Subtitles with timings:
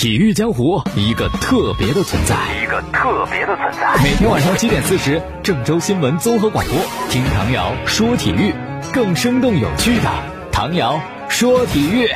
[0.00, 4.02] 体育江湖一个特别的存在，一个特别的存在。
[4.02, 6.74] 每天晚上七点四十，郑州新闻综合广播，
[7.10, 8.54] 听唐瑶说体育，
[8.94, 10.10] 更生动有趣的
[10.50, 12.08] 唐瑶说体育。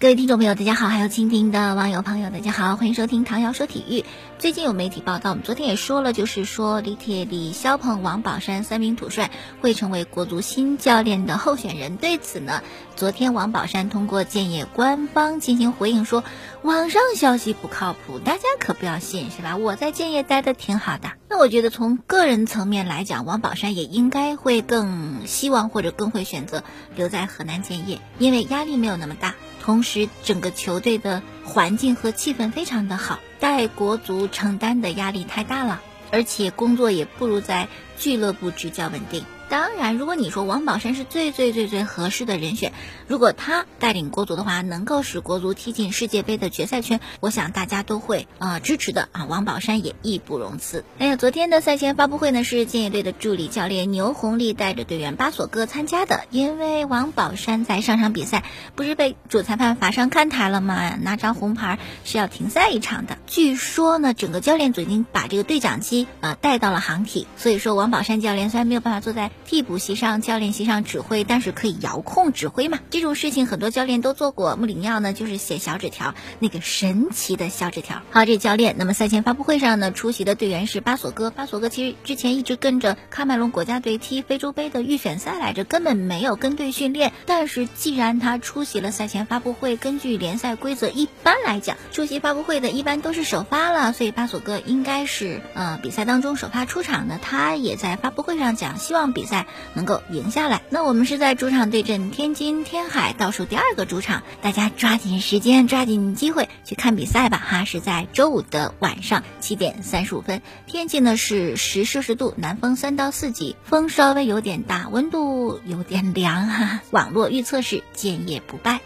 [0.00, 4.04] 各位听众朋友，大家好；还有蜻蜓的网友朋友，大家好，欢迎收听唐瑶说体育。
[4.38, 11.96] 最近有媒体报道，我们昨天也说了，就是说李铁、李霄鹏、王宝山三名土帅会成为国足新教练的候选人。
[11.96, 12.62] 对此呢，
[12.94, 16.22] 昨天王宝山通过建业官方进行回应说，
[16.62, 19.56] 网上消息不靠谱，大家可不要信，是吧？
[19.56, 21.10] 我在建业待的挺好的。
[21.28, 26.62] 那我觉得从个人层面来讲，王宝山也应该会更希望或者更会选择
[26.94, 29.34] 留在河南建业，因为压力没有那么大。
[29.68, 37.68] 同时，整个球队的环境和气氛非常的好，带国足承担的压力太大了，而且工作也不如在
[37.98, 39.22] 俱乐部执教稳定。
[39.48, 42.72] 当然，如果你说王宝山是最最最最合适的人选，
[43.06, 49.24] 如果他带领国足的话，能够使国足踢进世界杯的决赛圈，我想大家都会呃支持的啊。
[49.24, 50.84] 王宝山也义不容辞。
[50.98, 56.24] 哎呀昨天的赛前发布会呢，是建业队的助理教练牛红利带着队员巴索戈参加的。
[56.30, 58.44] 因为王宝山在上场比赛
[58.74, 60.96] 不是被主裁判罚上看台了吗？
[61.00, 63.16] 拿张红牌是要停赛一场的。
[63.26, 72.78] 据说呢，整个教练组已经把这个对讲机啊带到了航体，所以说王宝山教练虽然没有办法坐在替补席上、教练席上指挥，但是可以遥控指挥嘛。
[72.90, 74.56] 这种事情很多教练都做过。
[74.56, 78.02] 穆里尼奥呢，就是写小纸条，那个神奇的小纸条。
[78.10, 78.76] 好，这教练。
[78.78, 81.30] 那么赛前发布会上呢，出席的队员是巴索戈。
[81.30, 87.12] 巴索戈其实之前一直跟着喀麦隆国家队踢非洲杯的预选赛来着，根本没有跟队训练。
[87.26, 97.18] 但是既然他出席了赛前发布会，根据联赛规则，一般来讲，出席发布会的一般都是首发了，所以巴索戈应该是呃比赛当中首发出场的。
[97.18, 99.46] 他也在发布会上讲，希望比赛。
[99.74, 107.38] 能够赢下来，那我们是在主场对阵天津天海，倒数第二个主场，大家抓紧时间，抓紧机会去看比赛吧！
[107.38, 116.80] 哈，是在周五的晚上七点三十五分，天气呢是十摄氏度，南风三到四级，风稍微有点大，温度有点凉哈。
[116.90, 118.80] 网络预测是建业不败。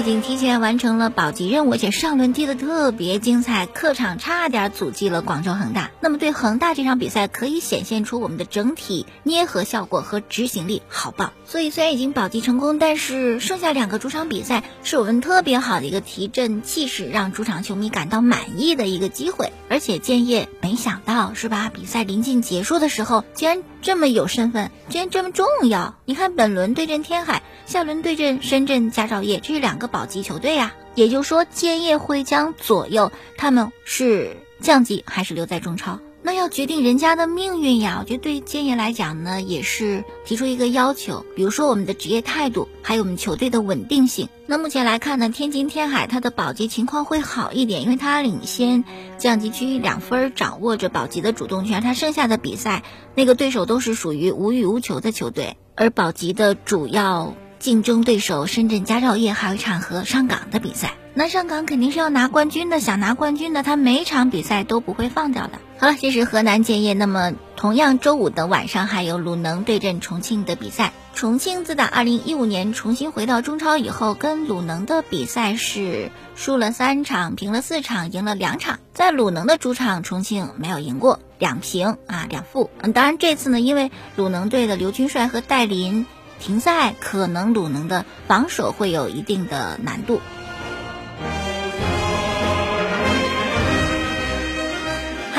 [0.00, 5.90] 已经提前完成了保级任务，而且上轮踢的特别精彩，客场差点阻击了广州恒大。
[6.00, 11.34] 那么对恒大这场比赛，可以显现出我们的整体捏合效果和执行力好棒。
[11.44, 19.52] 所以虽然已经保级成功，但是剩下两个主场比赛是我们特别好的一个提振气势，让主场球迷感到满意的一个机会。
[19.68, 21.70] 而且建业没想到是吧？
[21.74, 25.96] 比赛临近结束的时候，竟然这么有身份，居然这么重要。
[26.04, 29.80] 你看本轮对阵天海，下轮对阵深圳佳兆业，这是两。
[29.80, 37.98] 个保级球队呀，也就是说建业会将左右他们是降级还是留在中超，那要决定人家的命运呀。
[38.00, 44.28] 我觉得对建业来讲呢，也是提出一个要求，比如说我们的职业态度，还有我们球队的稳定性。
[44.46, 48.84] 那目前来看呢，天津天海它的保级情况会好一点，因为它领先
[49.18, 51.80] 降级区两分，掌握着保级的主动权。
[51.82, 52.82] 它剩下的比赛
[53.14, 57.34] 那个对手都是属于无欲无求的球队，而保级的主要。
[57.58, 65.60] 竞争对手深圳佳兆业还有一场和上港的比赛，那上港肯定是要拿冠军的，想拿冠军的，他每场比赛都不会放掉的。
[65.80, 66.92] 好了，这是河南建业。
[66.92, 70.92] 那么同样周五的晚上还有鲁能对阵重庆的比赛。
[71.14, 78.78] 重庆自打二零一五年重新回到中超以后，跟鲁能的比赛是输了三场，平了四场，赢了两场。
[78.92, 82.68] 在鲁能的主场，重庆没有赢过，两平啊两负。
[82.82, 86.04] 嗯，当然这次呢，因为鲁能队的刘军帅和戴林。
[86.40, 90.22] 停赛可能鲁能的防守会有一定的难度。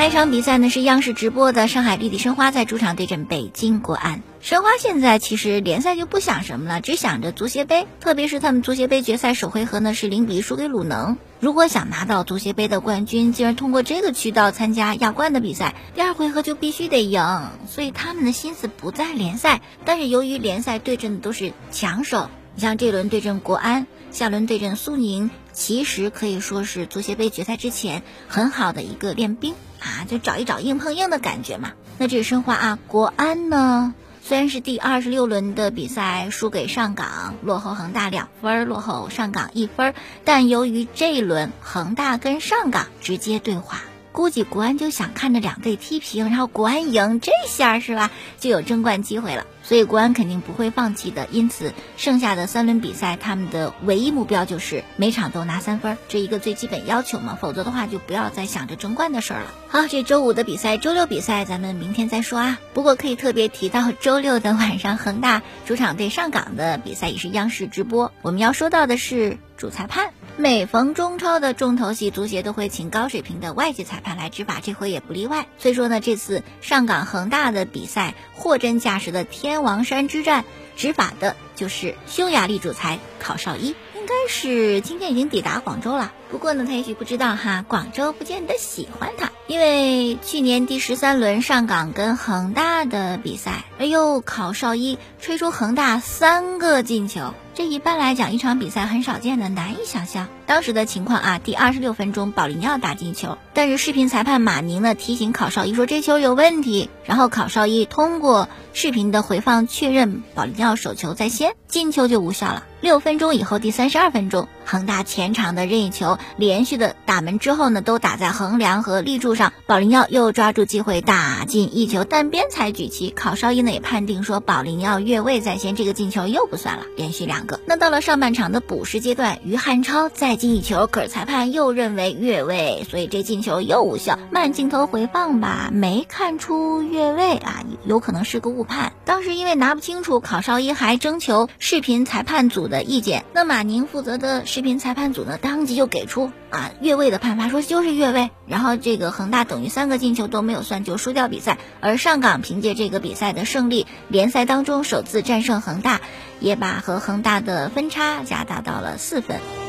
[0.02, 4.20] 还有一场比赛呢是央视直播的上海绿地申花在主场对阵北京国安。
[4.40, 11.18] 申花现在其实联赛就不想什么了，只想着足协杯，特别是他们足协杯决赛首回合呢是零比一输给鲁能。
[11.38, 17.22] 如果想拿到足协杯的冠军，竟然通过这个渠道参加亚冠的比赛，第二回合就必须得赢。
[17.68, 31.72] 所以他们的心思不在联赛，但是由于联赛对阵的都是强手，你像这轮对阵国安，下轮对阵苏宁，其实可以说是足协杯决赛之前很好的一个练兵啊，就找一找硬碰硬的感觉嘛。
[31.98, 33.94] 那这是申花啊，国安呢？
[34.24, 39.94] 虽然是第二十六轮的比赛输给上港，落后恒大两分，落后上港一分，
[40.24, 43.82] 但由于这一轮恒大跟上港直接对话，
[44.12, 49.46] 估计国安就想看着两队踢平，然后国安赢，这下是吧，就有争冠机会了。
[49.64, 51.28] 所以国安肯定不会放弃的。
[51.30, 57.38] 因此，剩下的三轮比赛，他们的唯一目标就是每场都拿三分，这一个最基本要求嘛。
[57.40, 59.54] 否则的话，就不要再想着争冠的事儿了。
[59.68, 62.58] 好，这周五的比赛，周六比赛咱们明天再说啊。
[62.74, 68.12] 不过可以特别提到，周六的晚上，恒大主场对上港的比赛也是央视直播。
[68.20, 70.12] 我们要说到的是主裁判。
[70.36, 75.46] 每逢中超的重头戏，足协都会请高水平的外籍裁判来执法，这回也不例外。
[75.58, 80.44] 所以说呢，这次上港恒大的比赛，货真价实的天王山之战，
[80.74, 83.76] 执法的就是匈牙利主裁考绍伊。
[83.94, 97.32] 应该是今天已经抵达广州了，不过呢，他也许不知道哈，广州不见得喜欢他，因为去年第十三轮上港跟恒大的比赛，哎呦，考绍伊吹出恒大三个进球。
[97.54, 100.28] 这一般来讲，一场比赛很少见的，难以想象。
[100.52, 112.64] 当时的情况啊，第二十六分钟，保利尼奥打进球，但是视频裁判马宁呢提醒考绍伊说这球有问题，然后考绍伊通过视频的回放确认保利尼奥手球在先，进球就无效了。
[112.82, 127.60] 六分钟以后，第三十二分钟，恒大前场的任意球连续的打门之后呢，都打在横梁和立柱上，保利尼奥又抓住机会打进一球，但边裁举旗，考绍伊呢也判定说保利尼奥越位在先，这个进球又不算了，连续两个。
[127.66, 134.18] 那到了上半场的补时阶段，于汉超在进一球，可是裁判又认为越位，所以这进球又无效。
[134.32, 138.92] 慢镜头回放吧，没看出越位啊，有可能是个误判。
[139.04, 142.66] 当时因为拿不清楚，考绍伊还征求视频裁判组。
[142.66, 148.30] 的意见，那马宁负责的视频裁判组呢，当即就给出啊越位的判罚，说就是越位。
[148.46, 151.58] 然后这个恒大等于三个进球都没有算，就输掉比赛。
[151.80, 156.00] 而上港凭借这个比赛的胜利，联赛当中首次战胜恒大，
[156.40, 159.61] 也把和恒大的分差加大到了四分。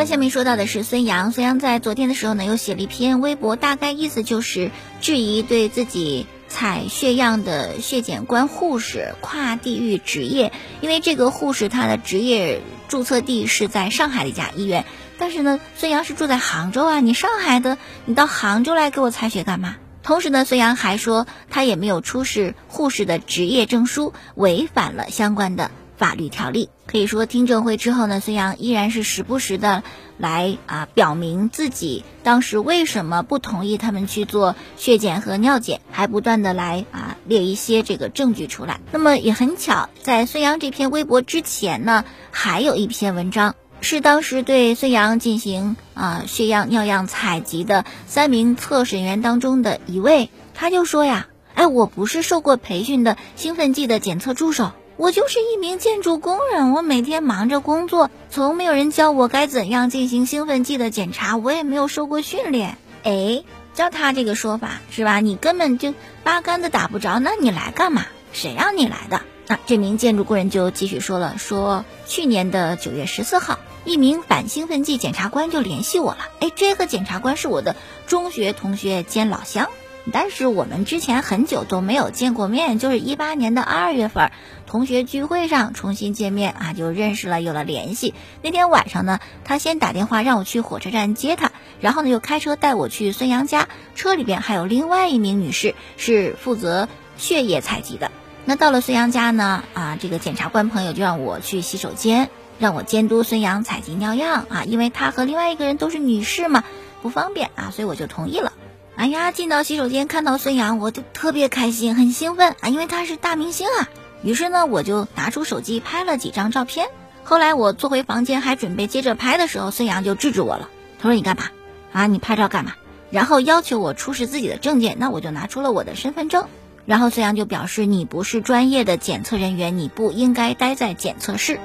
[0.00, 1.30] 了，下面说到的是孙杨。
[1.30, 4.70] 孙杨在昨天的时候呢，又写了一篇微博，大概意思就是
[5.02, 6.26] 质疑对自己。
[6.48, 14.84] 采血样的血检官护士跨地域执业，因为这个护士她的职业注册地是在上海的一家医院，
[15.16, 19.76] 但是呢，孙杨是住在杭州啊，你上海的，你到杭州来给我采血干嘛？
[20.02, 25.70] 同时呢，孙杨还说他也没有出示护士的执业证书，违反了相关的。
[26.00, 29.82] 法律条例可以说，听证会之后呢，孙杨依然是时不时的
[30.16, 38.80] 来啊表明自己当时为什么不同意他们去做血检和尿检，还不断的来啊列一些这个证据出来。
[38.92, 54.72] 那么也很巧，在孙杨这篇微博之前呢，还有一篇文章是当时对孙杨进行啊血样、尿样采集的三名测审员当中的一位，他就说呀，哎，我不是受过培训的兴奋剂的检测助手。
[55.00, 62.76] 我就是一名建筑工人，我每天忙着工作，从没有人教我该怎样进行兴奋剂的检查，我也没有受过训练。
[63.02, 63.42] 哎，
[63.72, 65.20] 照他这个说法是吧？
[65.20, 68.04] 你根本就八竿子打不着，那你来干嘛？
[68.34, 69.22] 谁让你来的？
[69.46, 76.18] 那这名建筑工人就继续说了，说去年的九月十四号，一名反兴奋剂检察官就联系我了。
[76.40, 77.74] 哎，这个检察官是我的
[78.06, 79.70] 中学同学兼老乡。
[80.12, 84.32] 但是我们之前很久都没有见过面，就是一八年的二月份，
[84.70, 88.14] 同学聚会上重新见面啊，就认识了，有了联系。
[88.40, 91.50] 那天晚上呢，他先打电话让我去火车站接他，
[91.80, 98.12] 然后呢又开车带我去孙杨家，车里边还有另外一名女士是负责血液采集的。
[98.44, 102.30] 那到了孙杨家呢，啊，这个检察官朋友就让我去洗手间，
[102.60, 106.62] 让我监督孙杨采集尿样啊，因为他和另外一个人都是女士嘛，
[107.02, 108.52] 不方便啊，所以我就同意了。
[108.94, 113.88] 哎呀，进到洗手间看到孙杨，我就特别开心，很兴奋啊，因为他是大明星啊。
[114.22, 116.88] 于是呢，我就拿出手机拍了几张照片。
[117.24, 120.68] 后来我坐回房间，还准备接着拍的时候，孙杨就制止我了。
[120.98, 121.44] 他说：“你干嘛？
[121.92, 122.74] 啊，你拍照干嘛？”
[123.10, 124.96] 然后要求我出示自己的证件。
[124.98, 126.46] 那我就拿出了我的身份证。
[126.86, 131.58] 然后孙杨就表示：“你不是专业的检测人员，你不应该待在检测室。”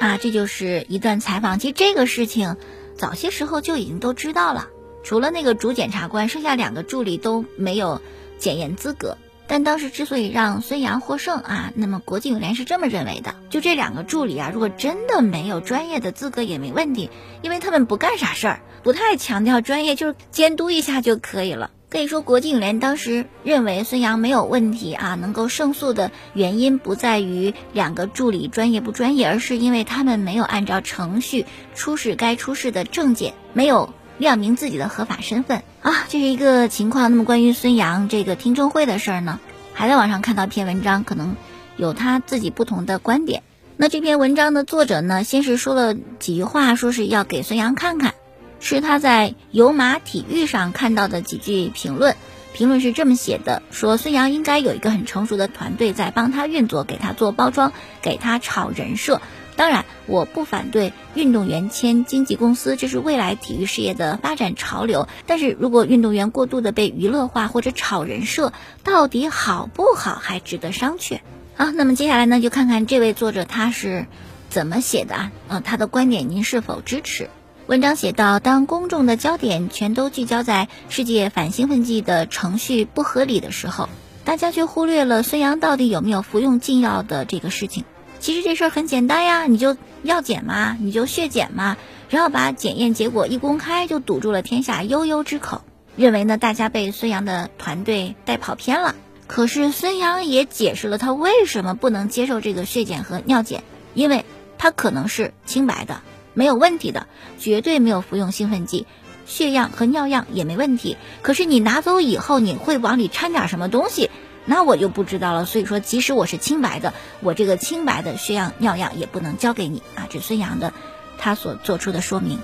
[0.00, 1.58] 啊，这就是一段采访。
[1.58, 2.56] 其实这个事情。
[2.96, 4.68] 早些时候就已经都知道了，
[5.02, 8.00] 除了那个主检察官，剩下两个助理都没有
[8.38, 9.16] 检验资格。
[9.46, 17.10] 但当时之所以让孙杨获胜啊，那么国际泳联是这么认为的：就这两个助理啊，如果真的没有专业的资格也没问题，
[17.42, 21.72] 因为他们不干啥事儿，不太强调专业，就是监督一下就可以了。
[21.90, 37.10] 可以说，国际泳联当时认为孙杨没有问题啊，能够胜诉的原因不在于两个助理专业不专业，而是因为他们没有按照程序出示该出示的证件，没有亮明自己的合法身份啊，这是一个情况。
[37.10, 39.40] 那么关于孙杨这个听证会的事儿呢，
[39.72, 41.36] 还在网上看到一篇文章，可能
[41.78, 43.42] 有他自己不同的观点。
[43.78, 48.12] 那这篇文章的作者呢，先是说了几句话，说是要给孙杨看看，
[48.60, 52.14] 是他在油马体育上看到的几句评论。
[52.52, 57.72] 评论是这么写的：说孙杨应该有一个很成熟的团队在帮他运作，给他做包装，
[58.02, 59.22] 给他炒人设。
[59.60, 65.06] 当然，我不反对运动员签经纪公司，这是未来体育事业的发展潮流。
[65.26, 71.20] 但是如果运动员过度的被娱乐化或者炒人设，到底好不好，还值得商榷。
[71.56, 74.06] 好，那么接下来呢，就看看这位作者他是
[74.48, 75.32] 怎么写的啊？
[75.48, 77.28] 嗯，他的观点您是否支持？
[77.66, 83.90] 文章写到，当公众的焦点全都聚焦在世界反兴奋剂的程序不合理的时候，
[84.24, 87.84] 大家却忽略了孙杨到底有没有服用禁药的这个事情。
[88.20, 91.78] 其实这事儿很简单呀，你就药检嘛，你就血检嘛，
[92.10, 95.62] 然后把检验结果一公开，就堵住了天下悠悠之口。
[95.96, 98.94] 认为呢，大家被孙杨的团队带跑偏了。
[99.26, 103.62] 可是孙杨也解释了他为什么不能接受这个血检和尿检，
[103.94, 104.24] 因为
[104.58, 106.02] 他可能是清白的，
[106.34, 107.06] 没有问题的，
[107.38, 108.86] 绝对没有服用兴奋剂，
[109.26, 110.96] 血样和尿样也没问题。
[111.22, 114.10] 可是你拿走以后，你会往里掺点什么东西，
[114.44, 115.44] 那我就不知道了。
[115.44, 120.06] 所以说，即使我是清白的，我这个清白的血样、尿样也不能交给你啊！
[120.10, 120.72] 这孙杨的
[121.18, 122.38] 他所做出的说明。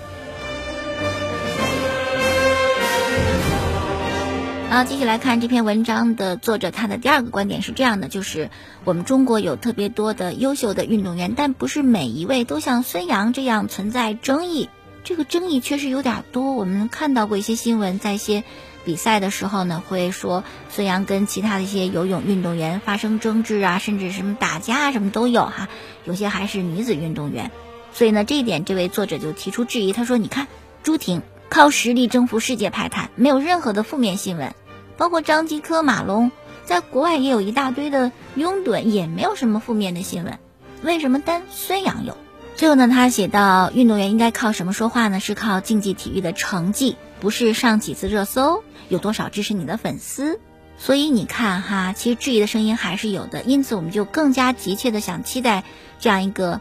[4.69, 8.51] 好继续来看这篇文章的作者，他的第二个观点是这样的：就是
[8.85, 14.69] 我们中国有特别多的优秀的运动员，但不是每一位都像孙杨这样存在争议。
[15.03, 16.53] 这个争议确实有点多。
[16.53, 18.45] 我们看到过一些新闻，在一些
[18.87, 25.69] 比赛的时候呢，会说孙杨跟其他的一些游泳运动员发生争执啊，甚至什么打架，什么都有哈。
[26.05, 27.51] 有些还是女子运动员，
[27.93, 29.93] 所以呢，这一点这位作者就提出质疑。
[29.93, 30.47] 他说：“你看，
[30.83, 34.53] 朱婷。”靠实力征服世界排坛，没有任何的负面新闻，
[34.97, 36.33] 包括张继科、马龙，
[36.65, 40.41] 在国外也有一大堆的拥趸，也没有什么负面的新闻。
[40.83, 42.17] 为什么单孙杨有？
[42.57, 45.21] 最后呢，他写到，运动员应该靠什么说话呢？
[45.21, 50.41] 是靠竞技体育的成绩，不是上几次热搜，有多少支持你的粉丝。
[50.79, 55.65] 所以你看哈，其实质疑的声音还是有的，因此我们就更加急切的想期待
[56.01, 56.61] 这样一个，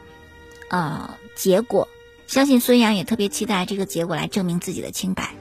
[0.70, 1.88] 呃，结果。
[2.28, 5.36] 相信孙杨也特别期待这个结果来证明自己的清白。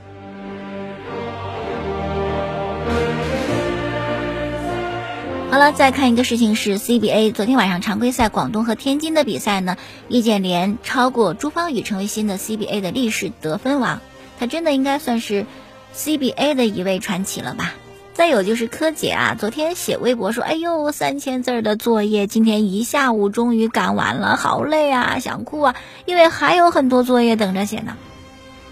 [5.50, 9.76] 好了，再看一个事情是 CBA，昨天晚上常规赛广东和天津的比赛呢，
[10.08, 14.00] 易建联超过朱芳雨成为新的 CBA 的历史得分王，
[14.40, 15.46] 他真的应该算是
[15.94, 17.74] CBA 的一位传奇了吧。
[18.12, 25.74] 再有就是柯洁啊，昨天写微博说：“哎呦，三千字的作业，今天一下午终于赶完了，好累啊，想哭啊，
[26.04, 27.96] 因为还有很多作业等着写呢。”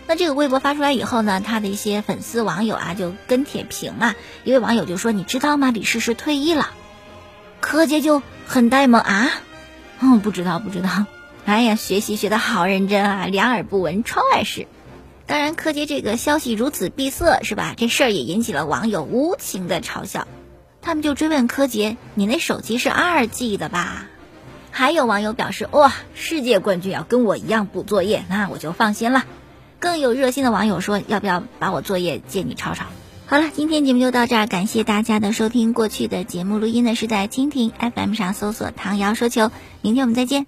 [0.06, 4.14] 那这个微博发出来以后呢，他的一些粉丝网友啊就跟帖评啊，
[4.44, 5.70] 一位网友就说：“你知道吗？
[5.72, 6.70] 李世石退役了。”
[7.60, 9.28] 柯洁就很呆萌啊，
[10.00, 11.06] 嗯，不知道不知道，
[11.46, 14.68] 哎呀，学习学的好认真啊，两耳不闻窗外事。
[15.32, 17.72] 当然，柯洁这个消息如此闭塞，是吧？
[17.74, 20.28] 这事儿也引起了网友无情的嘲笑。
[20.82, 24.10] 他们就追问柯洁：“你那手机是二 G 的吧？”
[24.70, 29.24] 还有网友表示：“哇，世界冠军要跟我一样补作业，那我就放心了。”
[29.80, 32.84] 更有热心的网友说：“要不要把我作业借你抄抄？”
[33.24, 35.72] 好了，今天节目就到这儿，感谢大家的收听。
[35.72, 40.46] 过去的节目录音呢是在蜻蜓 FM 上搜索“唐瑶说球”，明天我们再见。